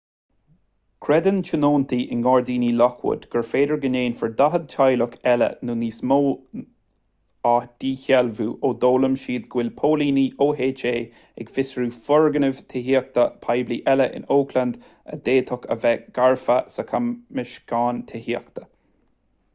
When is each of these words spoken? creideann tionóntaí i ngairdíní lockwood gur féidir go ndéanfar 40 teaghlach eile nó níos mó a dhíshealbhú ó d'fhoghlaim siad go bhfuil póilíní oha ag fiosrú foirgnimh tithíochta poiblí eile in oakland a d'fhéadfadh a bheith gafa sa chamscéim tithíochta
creideann 1.05 1.41
tionóntaí 1.47 1.97
i 2.13 2.15
ngairdíní 2.21 2.69
lockwood 2.77 3.25
gur 3.33 3.43
féidir 3.49 3.75
go 3.83 3.89
ndéanfar 3.95 4.31
40 4.39 4.63
teaghlach 4.71 5.17
eile 5.33 5.49
nó 5.69 5.75
níos 5.81 5.99
mó 6.11 6.15
a 7.49 7.51
dhíshealbhú 7.83 8.47
ó 8.53 8.71
d'fhoghlaim 8.85 9.17
siad 9.25 9.45
go 9.55 9.59
bhfuil 9.59 9.69
póilíní 9.81 10.23
oha 10.45 10.69
ag 11.43 11.53
fiosrú 11.59 11.87
foirgnimh 12.09 12.61
tithíochta 12.73 13.25
poiblí 13.45 13.77
eile 13.93 14.07
in 14.21 14.25
oakland 14.39 14.79
a 15.17 15.19
d'fhéadfadh 15.29 15.69
a 15.77 15.77
bheith 15.85 16.09
gafa 16.21 16.57
sa 16.77 16.87
chamscéim 16.93 18.01
tithíochta 18.13 18.67